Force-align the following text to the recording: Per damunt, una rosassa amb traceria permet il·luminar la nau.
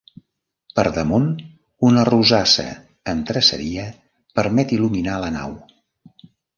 Per 0.79 0.85
damunt, 0.95 1.27
una 1.91 2.07
rosassa 2.09 2.67
amb 3.15 3.31
traceria 3.31 3.87
permet 4.41 4.77
il·luminar 4.81 5.23
la 5.27 5.35
nau. 5.41 5.59